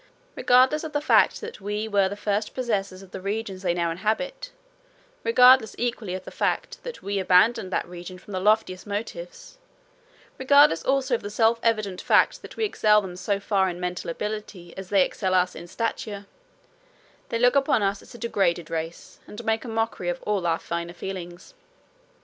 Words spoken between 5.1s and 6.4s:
regardless equally of the